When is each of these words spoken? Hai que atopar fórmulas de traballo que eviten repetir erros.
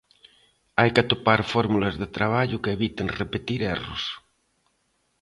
Hai 0.79 0.89
que 0.93 1.01
atopar 1.03 1.41
fórmulas 1.53 1.95
de 2.01 2.07
traballo 2.17 2.61
que 2.63 2.73
eviten 2.77 3.07
repetir 3.21 3.59
erros. 3.75 4.03